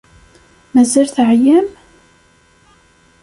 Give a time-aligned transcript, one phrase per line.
[0.73, 1.67] Mazal teɛyam?